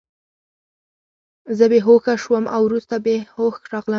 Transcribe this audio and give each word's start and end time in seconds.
زه 1.57 1.65
بې 1.71 1.79
هوښه 1.85 2.13
شوم 2.23 2.43
او 2.55 2.61
وروسته 2.67 2.95
په 3.03 3.13
هوښ 3.35 3.55
راغلم 3.71 3.89